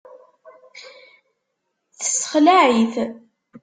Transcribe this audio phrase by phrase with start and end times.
[1.97, 2.95] Tessexlaε-it.